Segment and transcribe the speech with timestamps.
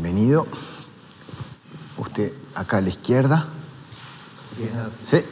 [0.00, 0.46] Bienvenido.
[1.96, 3.46] Usted acá a la izquierda.
[5.04, 5.24] Sí.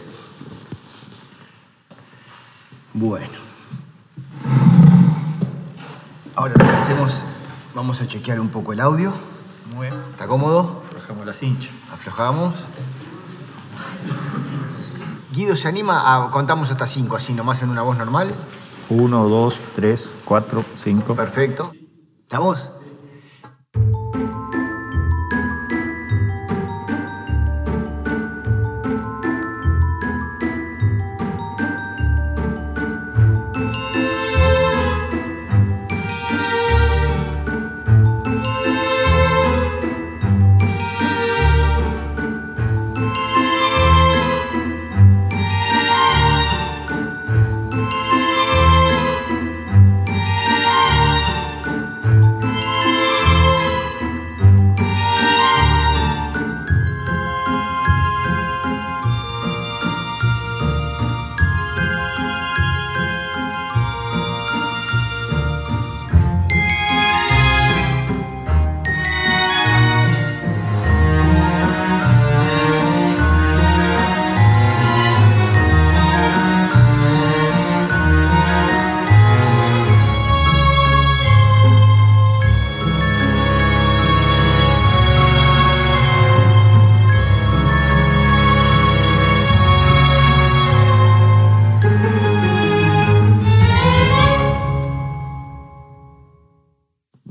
[2.92, 3.38] Bueno.
[6.34, 7.22] Ahora lo que hacemos,
[7.76, 9.12] vamos a chequear un poco el audio.
[9.76, 10.00] Muy bien.
[10.10, 10.82] ¿Está cómodo?
[10.88, 11.70] Aflojamos la cincha.
[11.92, 12.56] Aflojamos.
[15.30, 18.34] Guido, ¿se anima a contamos hasta cinco, así nomás en una voz normal?
[18.88, 21.14] Uno, dos, tres, cuatro, cinco.
[21.14, 21.72] Perfecto.
[22.22, 22.70] ¿Estamos?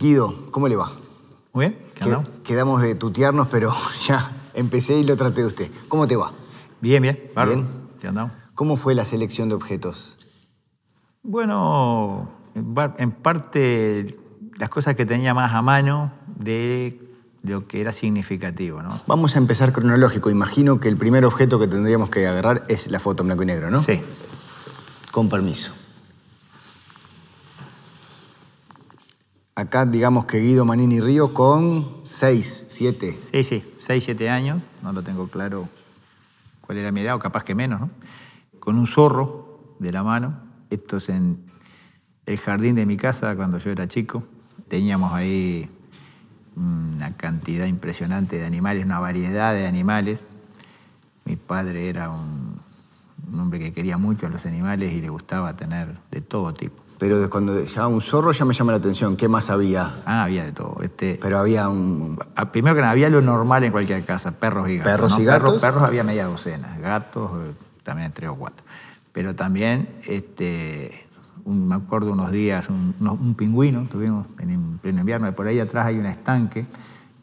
[0.06, 0.92] Guido, ¿cómo le va?
[1.52, 1.80] Muy bien.
[1.96, 2.30] ¿Qué Que- andamos?
[2.44, 3.74] Quedamos de tutearnos, pero
[4.08, 5.72] ya empecé y lo traté de usted.
[5.88, 6.32] ¿Cómo te va?
[6.80, 7.32] Bien, bien.
[7.36, 7.68] Bien.
[8.00, 8.32] ¿Qué andamos?
[8.54, 10.20] ¿Cómo fue la selección de objetos?
[11.24, 14.16] Bueno, en parte
[14.60, 17.02] las cosas que tenía más a mano de
[17.42, 19.00] lo que era significativo, ¿no?
[19.08, 20.30] Vamos a empezar cronológico.
[20.30, 23.48] Imagino que el primer objeto que tendríamos que agarrar es la foto en blanco y
[23.48, 23.82] negro, ¿no?
[23.82, 24.00] Sí.
[25.12, 25.72] Con permiso.
[29.58, 33.20] Acá digamos que Guido Manini Río con 6, 7.
[33.32, 33.64] Sí, sí.
[33.80, 34.62] Seis, siete años.
[34.84, 35.70] No lo tengo claro
[36.60, 37.90] cuál era mi edad, o capaz que menos, ¿no?
[38.60, 40.36] Con un zorro de la mano.
[40.70, 41.38] Esto es en
[42.26, 44.24] el jardín de mi casa cuando yo era chico.
[44.68, 45.70] Teníamos ahí
[46.58, 50.20] una cantidad impresionante de animales, una variedad de animales.
[51.24, 52.60] Mi padre era un
[53.40, 56.85] hombre que quería mucho a los animales y le gustaba tener de todo tipo.
[56.98, 59.18] Pero cuando llegaba un zorro ya me llama la atención.
[59.18, 59.96] ¿Qué más había?
[60.06, 60.78] Ah, había de todo.
[60.82, 62.18] Este, Pero había un...
[62.36, 64.92] Ah, Primero que nada, había lo normal en cualquier casa, perros y gatos.
[64.94, 65.20] ¿Perros ¿no?
[65.22, 65.42] y gatos?
[65.46, 67.52] Perros, perros había media docena, gatos eh,
[67.84, 68.64] también tres o cuatro.
[69.12, 71.06] Pero también, este,
[71.44, 75.60] un- me acuerdo unos días, un, pingüino tuvimos en, en pleno invierno, y por ahí
[75.60, 76.66] atrás hay un estanque,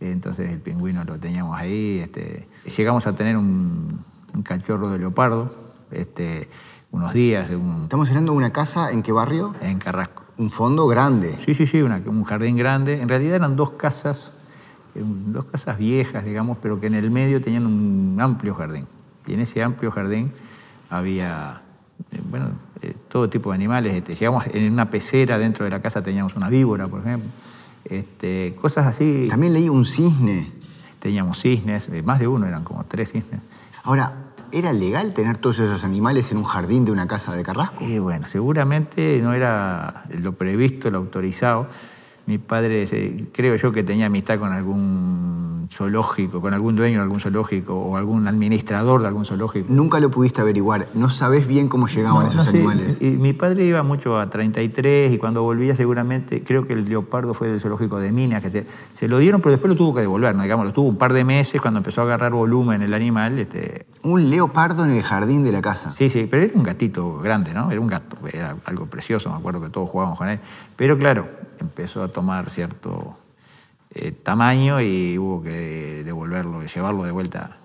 [0.00, 1.98] entonces el pingüino lo teníamos ahí.
[2.00, 2.46] Este,
[2.76, 4.00] llegamos a tener un,
[4.34, 5.54] un cachorro de leopardo,
[5.90, 6.48] este,
[6.92, 9.54] unos días un- Estamos hablando de una casa, ¿en qué barrio?
[9.60, 10.22] en Carrasco.
[10.38, 11.38] Un fondo grande.
[11.44, 13.00] Sí, sí, sí, una- un jardín grande.
[13.00, 14.32] En realidad eran dos casas,
[14.94, 18.86] eh, dos casas viejas, digamos, pero que en el medio tenían un amplio jardín.
[19.26, 20.32] Y en ese amplio jardín
[20.90, 21.62] había,
[22.12, 22.46] eh, bueno,
[22.80, 23.94] eh, todo tipo de animales.
[23.94, 27.28] Este, llegamos en una pecera dentro de la casa teníamos una víbora, por ejemplo.
[27.84, 29.26] Este, cosas así.
[29.28, 30.50] También leí un cisne.
[30.98, 33.40] Teníamos cisnes, más de uno, eran como tres cisnes.
[33.84, 34.12] Ahora,
[34.52, 37.84] ¿era legal tener todos esos animales en un jardín de una casa de Carrasco?
[37.84, 41.68] Y bueno, seguramente no era lo previsto, lo autorizado.
[42.26, 47.02] Mi padre, eh, creo yo que tenía amistad con algún zoológico, con algún dueño de
[47.02, 49.66] algún zoológico o algún administrador de algún zoológico.
[49.72, 50.88] Nunca lo pudiste averiguar.
[50.94, 53.00] No sabés bien cómo llegaban No, esos no animales.
[53.00, 57.34] Y mi padre iba mucho a 33 y cuando volvía seguramente, creo que el leopardo
[57.34, 60.02] fue del zoológico de Minas, que se, se lo dieron, pero después lo tuvo que
[60.02, 60.42] devolver, ¿no?
[60.42, 63.38] digamos, lo tuvo un par de meses cuando empezó a agarrar volumen el animal.
[63.38, 65.94] Este, Un leopardo en el jardín de la casa.
[65.96, 67.70] Sí, sí, pero era un gatito grande, ¿no?
[67.70, 70.38] Era un gato, era algo precioso, me acuerdo que todos jugábamos con él.
[70.76, 71.28] Pero claro,
[71.62, 73.16] empezó a tomar cierto
[73.94, 77.56] eh, tamaño y hubo que devolverlo, llevarlo de vuelta.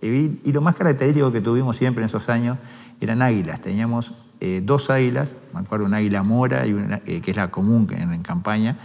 [0.00, 2.58] Y, y lo más característico que tuvimos siempre en esos años
[3.00, 3.60] eran águilas.
[3.60, 7.50] Teníamos eh, dos águilas, me acuerdo una águila mora, y una, eh, que es la
[7.50, 8.76] común en, en campaña,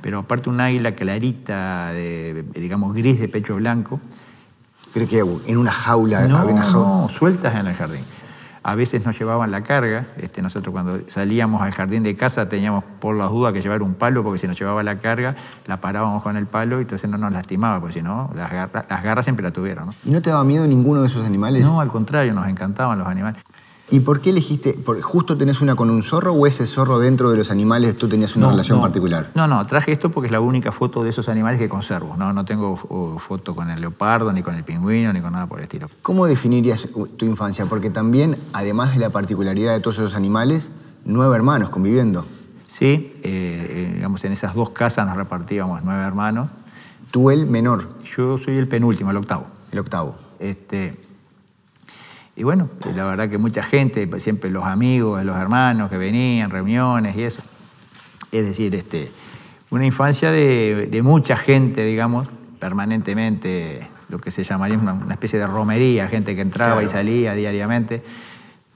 [0.00, 4.00] pero aparte una águila clarita, de, digamos gris de pecho blanco,
[4.92, 6.88] Creo que en una jaula no, había una jaula.
[6.88, 8.00] no, sueltas en el jardín.
[8.68, 10.04] A veces nos llevaban la carga.
[10.18, 13.94] Este, nosotros cuando salíamos al jardín de casa teníamos por las dudas que llevar un
[13.94, 15.36] palo porque si nos llevaba la carga
[15.66, 18.84] la parábamos con el palo y entonces no nos lastimaba, porque si no, las, garra-
[18.90, 19.86] las garras siempre la tuvieron.
[19.86, 19.94] ¿no?
[20.04, 21.64] ¿Y no te daba miedo ninguno de esos animales?
[21.64, 23.42] No, al contrario, nos encantaban los animales.
[23.90, 27.30] ¿Y por qué elegiste, por- justo tenés una con un zorro o ese zorro dentro
[27.30, 28.82] de los animales tú tenías una No, relación no.
[28.82, 29.30] particular?
[29.34, 32.14] No, no, traje esto porque es la única foto de esos animales que conservo.
[32.18, 32.76] No, no tengo
[33.18, 35.88] foto con el leopardo, ni con el pingüino, ni con nada por el estilo.
[36.02, 36.86] ¿Cómo definirías
[37.16, 37.64] tu infancia?
[37.64, 40.68] Porque también, además de la particularidad de todos esos animales,
[41.06, 42.26] nueve hermanos conviviendo.
[42.66, 46.50] Sí, eh, eh, digamos, en esas dos casas nos repartíamos nueve hermanos.
[47.10, 49.46] Tú el menor, Yo soy el penúltimo, el octavo.
[49.72, 50.14] el octavo.
[50.38, 51.00] Este,
[52.38, 56.50] y bueno, la verdad que mucha gente, pues, siempre los amigos, los hermanos que venían,
[56.50, 57.42] reuniones y eso.
[58.30, 59.10] Es decir, este,
[59.70, 62.28] una infancia de, de mucha gente, digamos,
[62.60, 67.34] permanentemente, lo que se llamaría una, una especie de romería, gente que entraba y salía
[67.34, 68.04] diariamente.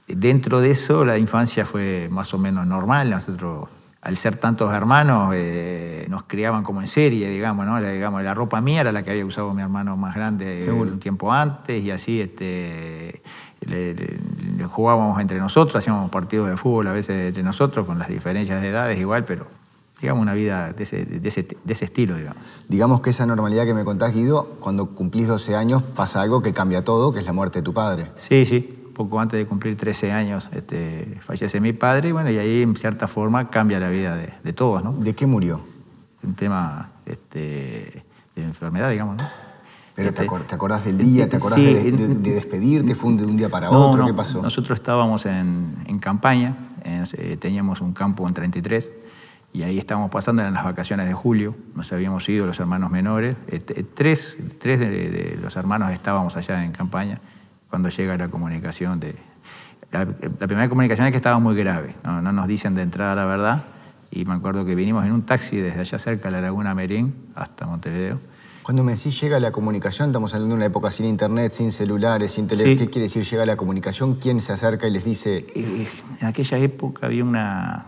[0.09, 3.11] Dentro de eso, la infancia fue más o menos normal.
[3.11, 3.69] Nosotros,
[4.01, 7.79] al ser tantos hermanos, eh, nos criaban como en serie, digamos, ¿no?
[7.79, 10.91] La, digamos, la ropa mía era la que había usado mi hermano más grande Seguro.
[10.91, 13.21] un tiempo antes, y así este,
[13.65, 18.61] le- jugábamos entre nosotros, hacíamos partidos de fútbol a veces entre nosotros, con las diferencias
[18.61, 19.45] de edades igual, pero
[20.01, 22.41] digamos una vida de ese, de ese, de ese estilo, digamos.
[22.67, 26.53] Digamos que esa normalidad que me contás, Guido, cuando cumplís 12 años pasa algo que
[26.53, 28.11] cambia todo, que es la muerte de tu padre.
[28.15, 28.79] Sí, sí.
[28.95, 32.75] Poco antes de cumplir 13 años este, fallece mi padre y bueno, y ahí en
[32.75, 34.93] cierta forma cambia la vida de, de todos, ¿no?
[34.93, 35.61] ¿De qué murió?
[36.23, 38.03] Un tema este,
[38.35, 39.23] de enfermedad, digamos, ¿no?
[39.95, 42.95] Pero Este, te, acor- te acordás del día, te acordás sí, de, de- de despedirte,
[42.95, 44.41] fue de un día para no, otro, no, ¿qué pasó?
[44.41, 48.89] Nosotros estábamos en, en campaña, en- eh, teníamos un campo en 33
[49.53, 53.35] y ahí estábamos pasando en las vacaciones de julio, nos habíamos ido los hermanos menores,
[53.47, 53.59] eh,
[53.93, 57.19] tres, tres de, de los hermanos estábamos allá en campaña
[57.69, 59.15] cuando llega la comunicación de...
[59.91, 63.13] La, la primera comunicación es que estaba muy grave, no, no nos dicen de entrada
[63.13, 63.65] la verdad
[64.09, 67.13] y me acuerdo que vinimos en un taxi desde allá cerca de la Laguna Merín
[67.35, 68.19] hasta Montevideo.
[68.63, 72.31] Cuando me decís llega la comunicación, estamos hablando de una época sin internet, sin celulares,
[72.31, 72.49] sin.
[72.49, 72.77] Sí.
[72.77, 74.15] ¿Qué quiere decir llega la comunicación?
[74.15, 75.87] ¿Quién se acerca y les dice, Eh,
[76.21, 77.85] en aquella época había una...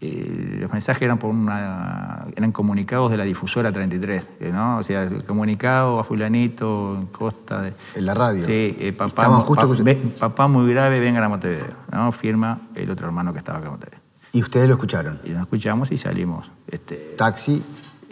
[0.00, 4.78] eh, los mensajes eran por una, eran comunicados de la difusora 33, eh, ¿no?
[4.78, 7.74] O sea, el comunicado a fulanito, en Costa de...
[7.94, 8.44] en la radio?
[8.44, 12.10] Sí, eh, papá, Estaban mu- justo pa- ve- papá muy grave, vengan a Montevideo, ¿no?
[12.10, 14.00] Firma el otro hermano que estaba acá en Montevideo.
[14.32, 15.20] Y ustedes lo escucharon.
[15.24, 16.50] Y nos escuchamos y salimos.
[16.66, 17.62] Este, Taxi,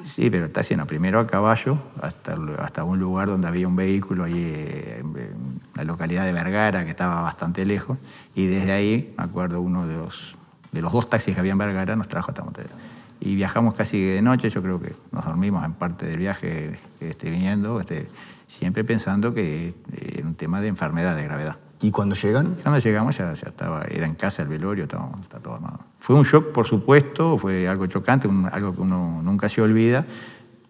[0.06, 4.24] Sí, pero está haciendo primero a caballo hasta, hasta un lugar donde había un vehículo
[4.24, 7.98] ahí eh, en la localidad de Vergara, que estaba bastante lejos,
[8.34, 10.36] y desde ahí, me acuerdo, uno de los,
[10.72, 12.76] de los dos taxis que había en Vergara nos trajo hasta Montevideo.
[13.20, 17.30] Y viajamos casi de noche, yo creo que nos dormimos en parte del viaje este,
[17.30, 18.08] viniendo, este,
[18.46, 19.74] siempre pensando que eh,
[20.18, 21.56] era un tema de enfermedad, de gravedad.
[21.80, 25.38] Y cuando llegan, Cuando llegamos ya, ya estaba, era en casa el velorio, estaba, está
[25.38, 25.80] todo armado.
[26.00, 30.04] Fue un shock, por supuesto, fue algo chocante, un- algo que uno nunca se olvida,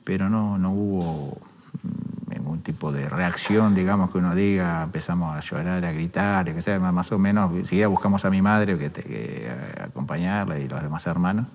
[0.04, 1.38] pero no, no hubo
[1.82, 6.60] mm, ningún tipo de reacción, digamos, que uno diga, empezamos a llorar, a gritar, que
[6.62, 10.82] sea, más o menos, enseguida buscamos a mi madre que, que, eh, acompañarla y los
[10.82, 11.46] demás hermanos.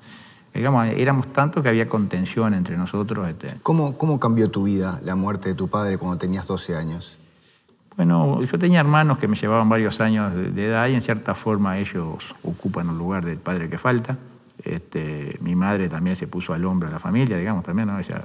[0.54, 3.27] Digamos, éramos tantos que había contención entre nosotros.
[3.30, 7.18] Este, ¿cómo, ¿cómo cambió tu vida la muerte de tu padre cuando tenías 12 años?
[7.97, 11.35] Bueno, yo tenía hermanos que me llevaban varios años de, de edad y en cierta
[11.35, 14.17] forma ellos ocupan el lugar del padre que falta.
[14.63, 17.99] Este, mi madre también se puso al hombro de la familia, digamos, también, ¿no?
[17.99, 18.23] Ella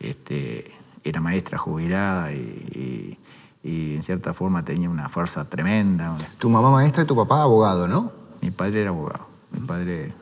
[0.00, 0.70] este,
[1.04, 3.18] era maestra jubilada y, y-
[3.64, 6.16] y en cierta forma tenía una fuerza tremenda.
[6.38, 8.10] Tu mamá maestra y tu papá abogado, ¿no?
[8.40, 9.26] Mi padre era abogado.
[9.52, 10.12] Mi padre,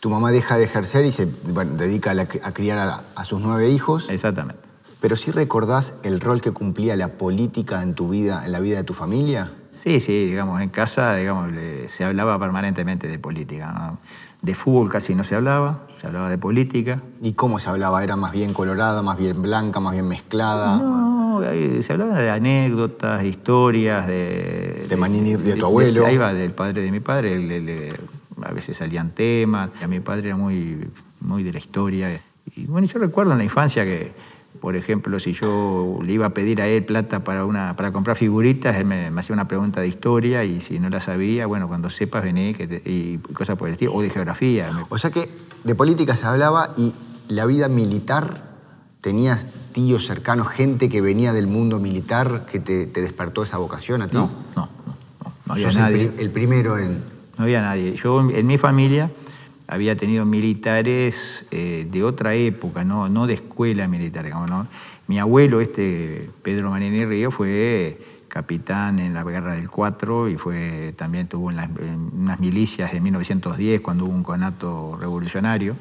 [0.00, 3.40] Tu mamá deja de ejercer y se dedica a, la- a criar a, a sus
[3.40, 4.60] nueve hijos, exactamente.
[5.02, 8.76] Pero sí recordás el rol que cumplía la política en tu vida, en la vida
[8.76, 9.50] de tu familia.
[9.72, 11.52] Sí, sí, digamos, en casa digamos,
[11.88, 13.72] se hablaba permanentemente de política.
[13.72, 13.98] ¿no?
[14.42, 17.02] De fútbol casi no se hablaba, se hablaba de política.
[17.20, 18.04] ¿Y cómo se hablaba?
[18.04, 20.76] ¿Era más bien colorada, más bien blanca, más bien mezclada?
[20.76, 21.40] No,
[21.82, 24.86] se hablaba de anécdotas, historias, de...
[24.88, 26.06] De Manini, de tu abuelo.
[26.06, 27.92] ahí va, del padre de mi padre.
[28.40, 29.70] a veces salían temas.
[29.82, 30.88] A mi padre era muy,
[31.18, 32.20] muy de la historia.
[32.54, 34.12] Y bueno, yo recuerdo en la infancia que,
[34.62, 38.16] por ejemplo, si yo le iba a pedir a él plata para, una, para comprar
[38.16, 41.66] figuritas, él me, me hacía una pregunta de historia y si no la sabía, bueno,
[41.66, 44.70] cuando sepas vení que te- y cosas por el estilo, o de geografía.
[44.88, 45.28] O sea que
[45.64, 46.92] de política se hablaba y
[47.26, 48.44] la vida militar,
[49.00, 54.00] tenías tíos cercanos, gente que venía del mundo militar que te, te despertó esa vocación
[54.02, 54.16] a ti.
[54.16, 56.08] No, no, no, no, había Sos el nadie.
[56.08, 57.02] pri- el primero en...
[57.36, 57.96] No había nadie.
[57.96, 59.10] Yo en mi familia
[59.68, 64.24] había tenido militares eh, de otra época, no, no de escuela militar.
[64.24, 64.66] digamos, ¿no?
[65.08, 70.94] Mi abuelo, este Pedro Manini Río, fue capitán en la guerra del 4 y fue,
[70.96, 75.76] también tuvo en, las- en unas milicias de 1910 cuando hubo un conato revolucionario.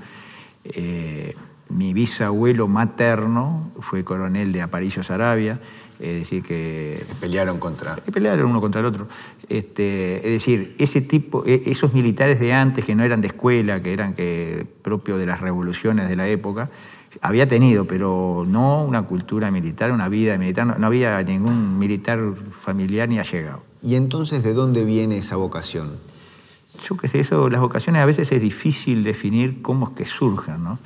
[0.65, 1.35] Eh,
[1.69, 5.59] mi bisabuelo materno fue coronel de Aparicio Sarabia.
[6.01, 7.05] Es decir, que...
[7.19, 7.95] Pelearon contra...
[7.95, 9.07] Que pelearon uno contra el otro.
[9.47, 13.81] Este, es decir, ese tipo, e, esos militares de antes, que no eran de escuela,
[13.83, 16.71] que eran que, propios de las revoluciones de la época,
[17.21, 22.19] había tenido, pero no una cultura militar, una vida militar, no, había ningún militar
[22.59, 23.61] familiar ni allegado.
[23.83, 25.97] ¿Y entonces de dónde viene esa vocación?
[26.87, 30.63] Yo qué sé, eso, las vocaciones a veces es difícil definir cómo es que surjan,
[30.63, 30.79] ¿no?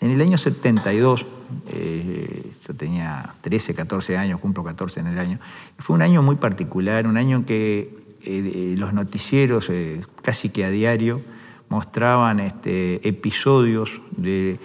[0.00, 1.26] En el año 72,
[1.68, 5.38] eh, yo tenía 13, 14 años, cumplo 14 en el año,
[5.78, 10.64] fue un año muy particular, un año en que eh, los noticieros eh, casi que
[10.64, 11.20] a diario
[11.68, 14.58] mostraban este, episodios de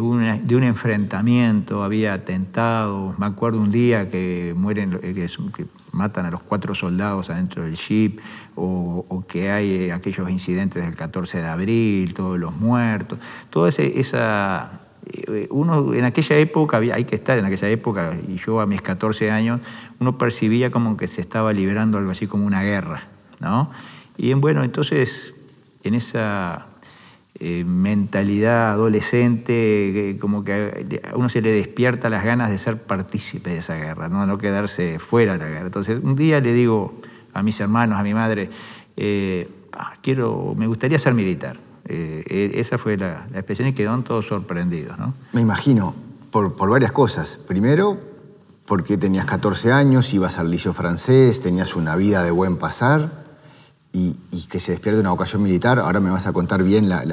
[0.00, 3.18] un enfrentamiento, había atentados.
[3.18, 7.76] Me acuerdo un día que mueren, eh, que, matan a los cuatro soldados adentro del
[7.76, 8.20] jeep,
[8.56, 13.18] o, que hay eh, aquellos incidentes del 14 de abril, todos los muertos.
[13.50, 14.80] Toda esa.
[15.06, 18.82] Eh, uno en aquella época, hay que estar en aquella época, y yo a mis
[18.82, 19.60] 14 años,
[19.98, 23.04] uno percibía como que se estaba liberando algo así como una guerra,
[23.40, 23.70] ¿no?
[24.16, 25.34] Y bueno, entonces,
[25.82, 26.66] en esa
[27.42, 33.48] eh, mentalidad adolescente, como que a uno se le despierta las ganas de ser partícipe
[33.48, 34.26] de esa guerra, ¿no?
[34.26, 35.64] no quedarse fuera de la guerra.
[35.64, 37.00] Entonces, un día le digo
[37.32, 38.50] a mis hermanos, a mi madre,
[38.94, 41.58] eh, ah, quiero, me gustaría ser militar.
[41.86, 44.98] Eh, e, esa fue la, expresión y quedaron todos sorprendidos.
[44.98, 45.14] ¿no?
[45.32, 45.94] Me imagino,
[46.30, 47.38] por, por varias cosas.
[47.48, 47.98] Primero,
[48.66, 53.19] porque tenías 14 años, ibas al liceo francés, tenías una vida de buen pasar
[53.92, 54.14] y,
[54.48, 57.04] que se despierte una vocación militar, ahora me vas a contar bien la,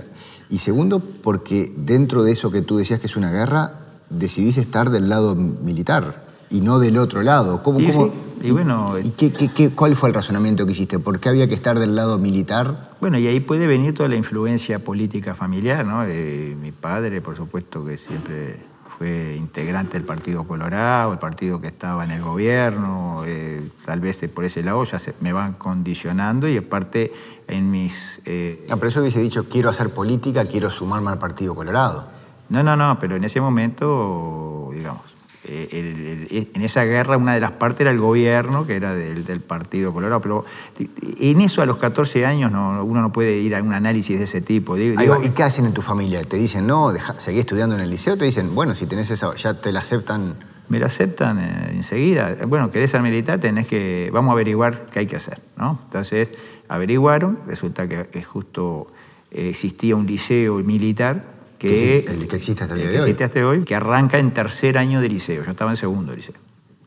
[0.49, 3.73] Y segundo, porque dentro de eso que tú decías que es una guerra,
[4.09, 7.61] decidís estar del lado militar y no del otro lado.
[7.63, 10.99] ¿Cómo, y, bueno, ¿y qué, cuál fue el razonamiento que hiciste?
[10.99, 12.91] ¿Por qué había que estar del lado militar?
[13.01, 16.03] Bueno, y ahí puede venir toda la influencia política familiar, ¿no?
[16.05, 18.57] mi padre, por supuesto, que siempre
[18.97, 24.25] fue integrante del Partido Colorado, el partido que estaba en el gobierno, eh, tal vez
[24.33, 27.13] por ese lado ya se, me van condicionando y aparte
[27.47, 28.21] en mis...
[28.25, 32.07] Eh, ah, pero eso hubiese dicho, quiero hacer política, quiero sumarme al Partido Colorado.
[32.49, 35.16] No, no, no, pero en ese momento, digamos,
[35.49, 39.93] eh, en esa guerra una de las partes era el gobierno, que era del, Partido
[39.93, 40.45] Colorado, pero
[41.19, 44.25] en eso a los 14 años no, uno no puede ir a un análisis de
[44.25, 44.77] ese tipo.
[44.77, 44.95] ¿Y
[45.35, 46.23] qué hacen en tu familia?
[46.23, 48.17] ¿Te dicen, no, seguí estudiando en el liceo?
[48.17, 50.35] ¿Te dicen, bueno, si tenés esa, ya te la aceptan?
[50.69, 52.35] Me la aceptan eh, enseguida.
[52.45, 55.79] Bueno, querés ser militar, tenés que, vamos a averiguar qué hay que hacer, ¿no?
[55.85, 56.31] Entonces,
[56.67, 58.87] averiguaron, resulta que justo
[59.31, 63.11] existía un liceo militar que, el que existe hasta el día de hoy.
[63.11, 65.43] Existe hoy, que arranca en tercer año de liceo.
[65.43, 66.35] Yo estaba en segundo liceo.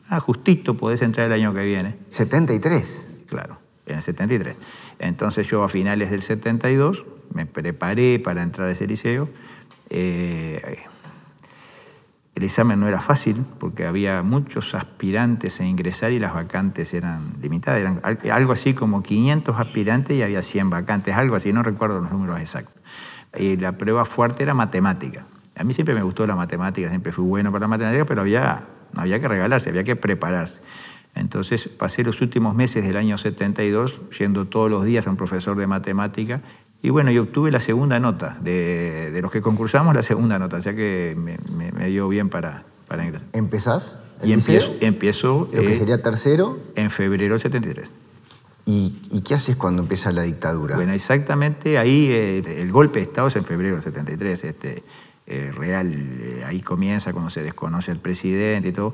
[0.07, 1.95] Ah, justito podés entrar el año que viene.
[2.09, 3.07] 73.
[3.27, 4.57] Claro, en el 73.
[4.99, 9.29] Entonces yo a finales del 72 me preparé para entrar a ese liceo.
[9.89, 10.79] Eh,
[12.33, 17.33] el examen no era fácil porque había muchos aspirantes a ingresar y las vacantes eran
[17.41, 17.81] limitadas.
[17.81, 18.01] Eran
[18.31, 22.39] algo así como 500 aspirantes y había 100 vacantes, algo así, no recuerdo los números
[22.39, 22.81] exactos
[23.37, 25.25] y la prueba fuerte era matemática.
[25.55, 28.63] A mí siempre me gustó la matemática, siempre fui bueno para la matemática, pero había,
[28.93, 30.61] no había que regalarse, había que prepararse.
[31.13, 35.57] Entonces pasé los últimos meses del año 72 yendo todos los días a un profesor
[35.57, 36.41] de matemática
[36.81, 40.57] y bueno, yo obtuve la segunda nota, de, de los que concursamos la segunda nota,
[40.57, 41.37] o sea que me,
[41.71, 43.27] me, dio bien para, para ingresar.
[43.33, 43.97] ¿Empezás?
[44.23, 46.59] y empiezo, empiezo ¿Lo que eh, sería tercero?
[46.75, 47.91] En febrero del 73.
[48.65, 50.75] ¿Y, qué haces cuando empieza la dictadura?
[50.75, 54.83] Bueno, exactamente ahí eh, el golpe de Estado es en febrero del 73, este,
[55.27, 58.93] eh, real, eh, ahí comienza cuando se desconoce el presidente y todo.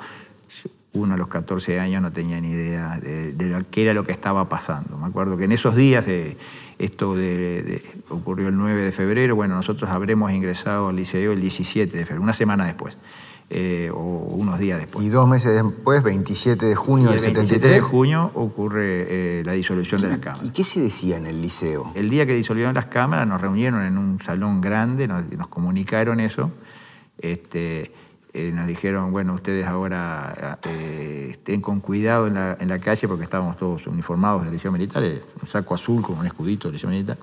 [0.94, 4.50] Uno a los 14 años no tenía ni idea de, qué era lo que estaba
[4.50, 4.98] pasando.
[4.98, 6.06] Me acuerdo que en esos días,
[6.80, 7.16] esto
[8.10, 12.24] ocurrió el 9 de febrero, bueno, nosotros habremos ingresado al liceo el 17 de febrero,
[12.24, 12.98] una semana después.
[13.50, 15.06] Eh, o unos días después.
[15.06, 17.50] Y dos meses después, 27 de junio del 73.
[17.50, 20.46] El 27 de junio ocurre eh, la disolución de las cámaras.
[20.46, 21.94] ¿Y qué se decía en el liceo?
[21.96, 26.20] El día que disolvieron las cámaras nos reunieron en un salón grande, nos, nos comunicaron
[26.20, 26.52] eso.
[27.20, 27.94] Este,
[28.34, 30.60] eh, nos dijeron, bueno, ustedes ahora
[31.30, 35.02] estén con cuidado en la, en la, calle porque estábamos todos uniformados de liceo militar,
[35.42, 37.18] un saco azul con un escudito de liceo militar.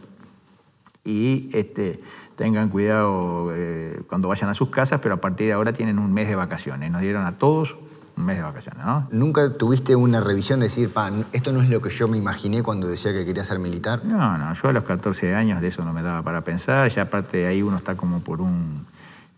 [1.05, 2.01] Y este,
[2.37, 6.13] tengan cuidado eh, cuando vayan a sus casas, pero a partir de ahora tienen un
[6.13, 6.91] mes de vacaciones.
[6.91, 7.77] Nos dieron a todos
[8.17, 9.09] un mes de vacaciones, ¿no?
[9.11, 12.63] ¿Nunca tuviste una revisión de decir, pa, esto no es lo que yo me imaginé
[12.63, 14.05] cuando decía que quería ser militar?
[14.05, 17.03] No, no, yo a los 14 años de eso no me daba para pensar, ya
[17.03, 18.87] aparte de ahí uno está como por un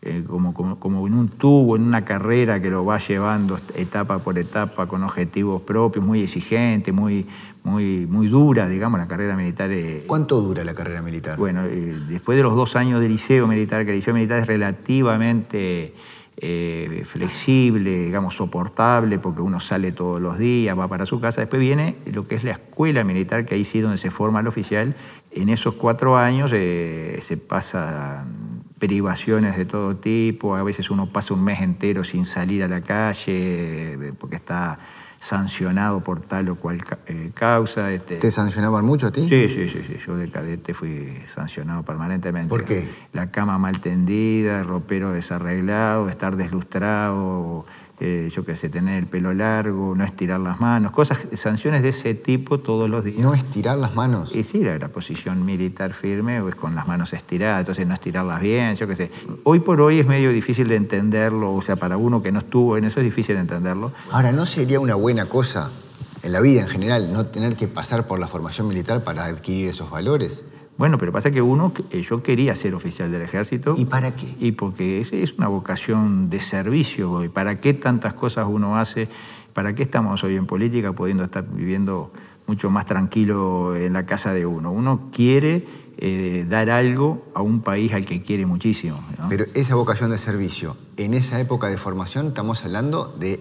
[0.07, 4.39] eh, como, como, en un tubo, en una carrera que lo va llevando etapa por
[4.39, 7.27] etapa con objetivos propios, muy exigente, muy,
[7.65, 9.69] muy, muy dura, digamos, la carrera militar.
[10.07, 11.37] ¿Cuánto dura la carrera militar?
[11.37, 14.47] Bueno, eh, después de los dos años de liceo militar, que el liceo militar es
[14.47, 15.93] relativamente
[16.37, 21.41] eh, flexible, digamos, soportable, porque uno sale todos los días, va para su casa.
[21.41, 24.47] Después viene lo que es la escuela militar, que ahí sí donde se forma el
[24.47, 24.95] oficial.
[25.33, 31.35] En esos cuatro años eh, se pasan privaciones de todo tipo, a veces uno pasa
[31.35, 34.79] un mes entero sin salir a la calle, eh, porque está
[35.21, 37.91] sancionado por tal o cual eh, causa.
[37.91, 38.17] Este.
[38.17, 39.29] ¿Te sancionaban mucho a ti?
[39.29, 42.49] Sí, sí, sí, sí, yo de cadete fui sancionado permanentemente.
[42.49, 42.89] ¿Por qué?
[43.13, 47.67] La cama mal tendida, el ropero desarreglado, estar deslustrado,
[47.99, 51.91] eh, yo qué sé, tener el pelo largo, no estirar las manos, cosas, sanciones de
[51.91, 53.19] ese tipo todos los días.
[53.19, 54.35] ¿No estirar las manos?
[54.35, 58.77] Y sí, la, posición militar firme es con las manos estiradas, entonces no estirarlas bien,
[58.77, 59.11] yo qué sé.
[59.45, 62.77] Hoy por hoy es medio difícil de entenderlo, o sea, para uno que no estuvo
[62.77, 63.93] en eso es difícil de entenderlo.
[64.11, 65.71] Ahora, ¿no sería una buena cosa
[66.23, 69.71] en la vida en general no tener que pasar por la formación militar para adquirir
[69.71, 70.45] esos valores?
[70.79, 73.75] Bueno, pero pasa que uno, eh, yo quería ser oficial del ejército.
[73.79, 74.35] ¿Y para qué?
[74.39, 77.25] Y porque es, es una vocación de servicio.
[77.25, 79.09] ¿Y para qué tantas cosas uno hace?
[79.55, 82.13] ¿Para qué estamos hoy en política pudiendo estar viviendo
[82.47, 84.71] mucho más tranquilo en la casa de uno?
[84.71, 85.67] Uno quiere
[85.99, 89.03] eh, dar algo a un país al que quiere muchísimo.
[89.31, 93.41] Pero esa vocación de servicio, en esa época de formación estamos hablando de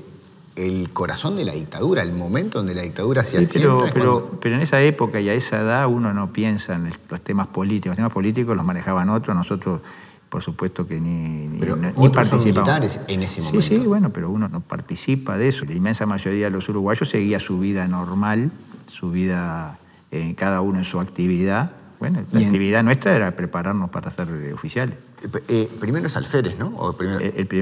[0.56, 4.62] el corazón de la dictadura, el momento donde la dictadura se sí, Pero, pero, en
[4.62, 7.90] esa época y a esa edad uno no piensa en los temas políticos.
[7.90, 9.82] Los temas políticos los manejaban otros, nosotros
[10.30, 13.62] por supuesto que ni, ni, pero ni militares en ese momento.
[13.62, 15.66] Sí, sí, bueno, pero uno no participa de eso.
[15.66, 18.52] La inmensa mayoría de los uruguayos seguía su vida normal,
[18.88, 19.78] su vida,
[20.12, 21.72] eh, cada uno en su actividad.
[22.00, 24.98] Bueno, la actividad nuestra era prepararnos para ser oficiales.
[25.48, 26.96] Eh, primero es alférez, ¿no?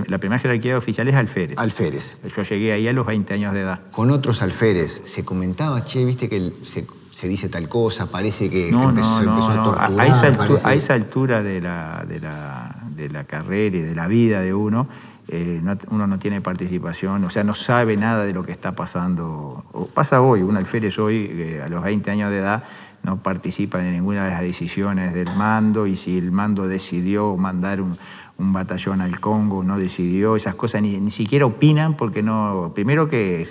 [0.07, 1.57] la primera jerarquía de oficiales es alférez.
[1.57, 2.17] Alférez.
[2.35, 3.79] Yo llegué ahí a los 20 años de edad.
[3.91, 9.17] Con otros alférez, se comentaba, che, viste que se, dice tal cosa, parece que, empezó,
[9.17, 9.91] a torturar.
[9.99, 14.87] A esa, altura, de, la, de, la, carrera y de la vida de uno,
[15.27, 19.63] eh, uno no tiene participación, o sea, no sabe nada de lo que está pasando.
[19.71, 22.63] O pasa hoy, un alférez hoy, eh, a los 20 años de edad,
[23.03, 27.81] no participan en ninguna de las decisiones del mando y si el mando decidió mandar
[27.81, 27.97] un,
[28.35, 33.47] batallón al Congo, no decidió, esas cosas ni, siquiera opinan porque no, primero que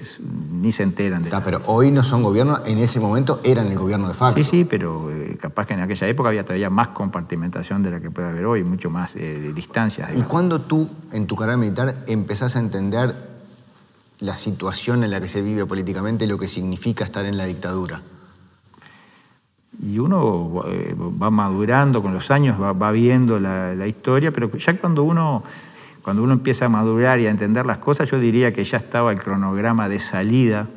[0.53, 3.79] ni se enteran de Está, Pero hoy no son gobierno, en ese momento eran el
[3.79, 4.43] gobierno de facto.
[4.43, 8.01] Sí, sí, pero eh, capaz que en aquella época había todavía más compartimentación de la
[8.01, 10.11] que puede haber hoy, mucho más eh, de distancias.
[10.15, 13.15] ¿Y cuándo tú, en tu carrera militar, empezás a entender
[14.21, 18.03] la situación en la que se vive políticamente, lo que significa estar en la dictadura?
[19.83, 25.03] Y uno eh, va madurando con los años, va, viendo la, historia, pero ya cuando
[25.03, 25.43] uno,
[26.03, 29.11] cuando uno empieza a madurar y a entender las cosas, yo diría que ya estaba
[29.11, 30.69] el cronograma de salida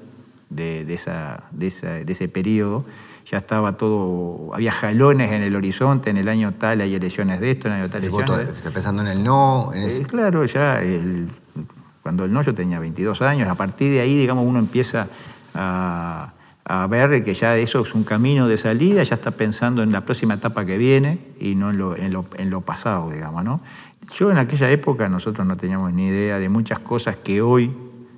[0.50, 1.68] de, esa, de,
[2.08, 2.86] ese periodo,
[3.28, 7.52] ya estaba todo, había jalones en el horizonte, en el año tal hay elecciones de
[7.52, 9.72] esto, en el año tal el voto, Está pensando en el no.
[9.74, 10.82] En eh, claro, ya
[12.02, 15.08] cuando el no yo tenía 22 años, a partir de ahí, digamos, uno empieza
[15.54, 16.32] a
[16.68, 20.02] a ver que ya eso es un camino de salida, ya está pensando en la
[20.02, 23.44] próxima etapa que viene y no en lo, en lo, pasado, digamos.
[23.44, 23.62] ¿no?
[24.16, 27.72] Yo en aquella época nosotros no teníamos ni idea de muchas cosas que hoy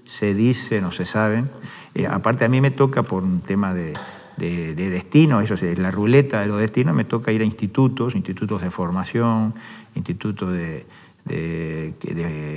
[0.05, 1.49] se dicen o se saben.
[1.93, 3.93] Eh, aparte a mí me toca por un tema de,
[4.37, 8.71] destino, eso es la ruleta de los destinos, me toca ir a institutos, institutos de
[8.71, 9.55] formación,
[9.95, 10.85] institutos de,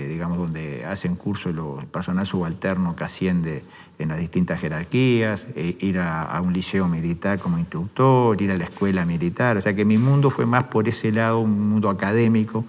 [0.09, 3.64] digamos, donde hacen curso el personal subalterno que asciende
[4.00, 8.64] en las distintas jerarquías, e ir a, un liceo militar como instructor, ir a la
[8.64, 9.58] escuela militar.
[9.58, 12.64] O sea que mi mundo fue más por ese lado, un mundo académico,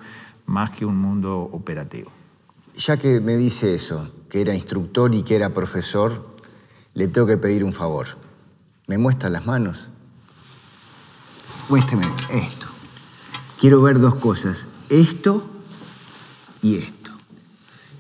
[0.46, 2.12] más que un mundo operativo.
[2.76, 6.36] Ya que me dice eso, que era instructor y que era profesor,
[6.94, 8.08] le tengo que pedir un favor.
[8.88, 9.88] ¿Me muestra las manos?
[11.70, 12.68] Muéstrame esto.
[13.58, 15.50] Quiero ver dos cosas, esto
[16.62, 17.12] y esto.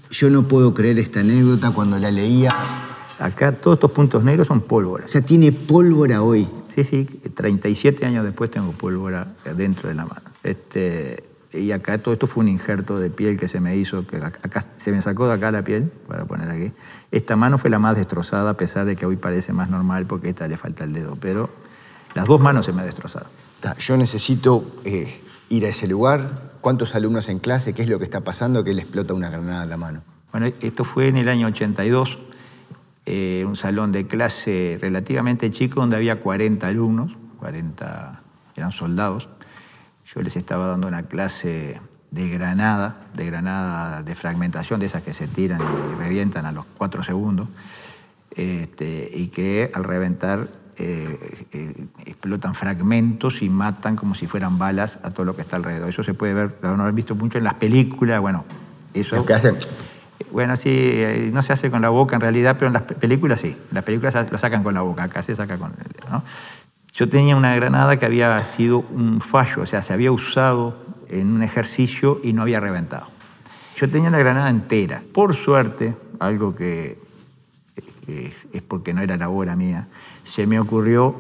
[0.10, 2.91] Yo no puedo creer esta anécdota cuando la leía
[3.22, 5.06] Acá todos estos puntos negros son pólvora.
[5.06, 6.48] O sea, tiene pólvora hoy.
[6.68, 10.24] Sí, sí, 37 años después tengo pólvora dentro de la mano.
[10.42, 14.18] Este, y acá todo esto fue un injerto de piel que se me hizo, que
[14.18, 16.72] acá se me sacó de acá la piel, para poner aquí.
[17.12, 20.30] Esta mano fue la más destrozada, a pesar de que hoy parece más normal porque
[20.30, 21.50] esta le falta el dedo, pero
[22.16, 23.28] las dos manos se me han destrozado.
[23.80, 26.52] Yo necesito eh, ir a ese lugar.
[26.62, 27.74] ¿Cuántos alumnos en clase?
[27.74, 30.02] ¿Qué es lo que está pasando que le explota una granada en la mano?
[30.32, 32.18] Bueno, esto fue en el año 82
[33.06, 38.22] eh, un salón de clase relativamente chico donde había 40 alumnos, 40
[38.56, 39.28] eran soldados.
[40.14, 41.80] Yo les estaba dando una clase
[42.12, 46.66] de granada, de granada de fragmentación, de esas que se tiran y revientan a los
[46.78, 47.48] 4 segundos,
[48.36, 55.00] este, y que al reventar eh, eh, explotan fragmentos y matan como si fueran balas
[55.04, 55.90] a todo lo que está alrededor.
[55.90, 58.46] Eso se puede ver, lo han visto mucho en las películas, bueno,
[58.94, 59.58] Eso, hacen...
[60.32, 62.96] Bueno, sí, eh, no se hace con la boca en realidad, pero en las pe-
[62.96, 63.56] películas sí.
[63.72, 65.74] Las películas lo sacan con la boca, acá se saca con
[66.10, 66.24] ¿no?
[66.94, 70.76] Yo tenía una granada que había sido un fallo, o sea, se había usado
[71.10, 73.08] en un ejercicio y no había reventado.
[73.78, 75.02] Yo tenía la granada entera.
[75.14, 77.00] Por suerte, algo que
[78.08, 79.88] eh, es porque no era la hora mía,
[80.26, 81.16] se me ocurrió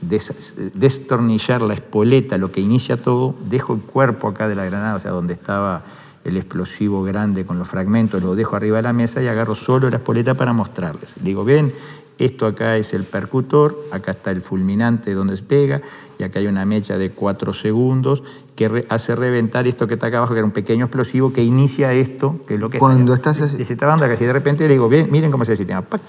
[0.00, 4.96] des- destornillar la espoleta, lo que inicia todo, dejo el cuerpo acá de la granada,
[4.96, 5.82] o sea, donde estaba
[6.24, 9.90] el explosivo grande con los fragmentos, lo dejo arriba de la mesa y agarro solo
[9.90, 11.10] la espoleta para mostrarles.
[11.20, 11.72] Digo, ven,
[12.18, 15.80] esto acá es el percutor, acá está el fulminante donde se pega,
[16.18, 18.22] y acá hay una mecha de cuatro segundos
[18.54, 21.42] que re- hace reventar esto que está acá abajo, que era un pequeño explosivo que
[21.42, 23.32] inicia esto, que es lo que Cuando está.
[23.32, 25.82] estás se estaba dando casi de repente le digo, "Ven, miren cómo se sistema.
[25.82, 26.00] ¡Pac!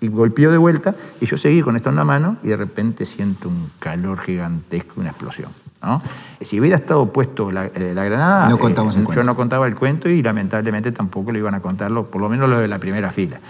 [0.00, 3.04] Y golpeó de vuelta, y yo seguí con esto en la mano, y de repente
[3.04, 5.50] siento un calor gigantesco, una explosión.
[5.82, 6.02] ¿No?
[6.40, 9.24] Si hubiera estado puesto la, eh, la granada, No contamos el yo cuento.
[9.24, 12.58] no contaba el cuento y lamentablemente tampoco lo iban a contarlo, por lo menos lo
[12.58, 13.40] de la primera fila.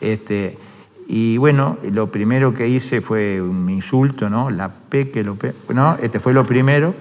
[0.00, 0.58] Este,
[1.08, 4.50] y bueno, lo primero que hice fue un insulto, ¿no?
[4.50, 5.52] La P que lo P.
[5.74, 6.94] No, este fue lo primero.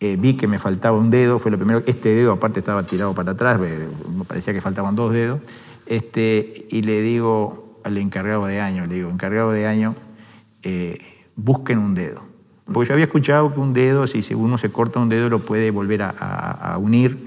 [0.00, 1.82] Eh, vi que me faltaba un dedo, fue lo primero.
[1.86, 5.40] Este dedo, aparte, estaba tirado para atrás, eh, me parecía que faltaban dos dedos.
[5.86, 9.94] Este, y le digo al encargado de año, le digo, encargado de año,
[10.62, 10.98] eh,
[11.34, 12.27] busquen un dedo.
[12.72, 15.70] Porque yo había escuchado que un dedo, si uno se corta un dedo, lo puede
[15.70, 17.26] volver a, a- a unir.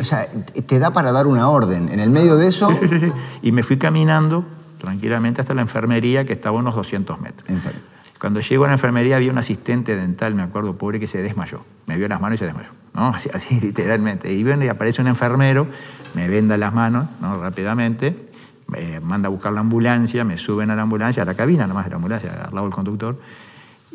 [0.00, 1.88] O sea, te da para dar una orden.
[1.88, 2.68] En el medio de eso...
[2.68, 3.14] Sí, sí, sí, sí.
[3.42, 4.44] Y me fui caminando
[4.78, 7.44] tranquilamente hasta la enfermería, que estaba a unos 200 metros.
[7.62, 7.80] Serio.
[8.20, 11.60] Cuando llego a la enfermería había un asistente dental, me acuerdo, pobre, que se desmayó.
[11.86, 13.08] Me vio las manos y se desmayó, ¿no?
[13.14, 14.32] Así, así, literalmente.
[14.32, 15.66] Y viene y aparece un enfermero,
[16.14, 17.40] me venda las manos, ¿no?
[17.40, 18.16] Rápidamente,
[18.68, 21.84] me manda a buscar la ambulancia, me suben a la ambulancia, a la cabina nomás
[21.86, 23.16] de la ambulancia, al lado del conductor,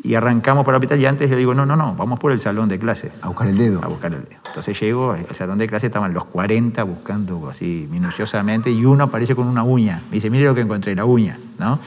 [0.02, 2.38] y arrancamos para el hospital y antes yo digo, no, no, no, vamos por el
[2.38, 3.10] salón de clase.
[3.20, 3.80] A buscar el dedo.
[3.82, 4.40] A buscar el dedo.
[4.46, 9.34] Entonces llego al salón de clase, estaban los 40 buscando así minuciosamente y uno aparece
[9.34, 10.02] con una uña.
[10.10, 11.78] Me dice, mire lo que encontré, la uña, ¿no?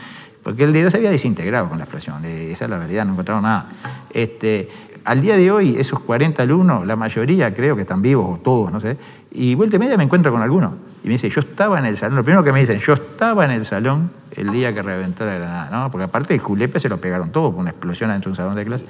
[0.44, 3.12] Porque el dedo se había desintegrado con la explosión, eh, esa es la realidad, no
[3.14, 3.66] encontraron nada.
[4.10, 4.70] Este,
[5.06, 8.72] al día de hoy, esos 40 alumnos, la mayoría creo que están vivos, o todos,
[8.72, 8.98] no sé,
[9.32, 10.74] y vuelta y media me encuentro con alguno.
[11.04, 13.46] Y me dice, yo estaba en el salón, lo primero que me dicen, yo estaba
[13.46, 15.92] en el salón el día que reventó la granada, ¿no?
[15.92, 18.56] Porque aparte el julepe se lo pegaron todo, por una explosión dentro de un salón
[18.56, 18.86] de clase.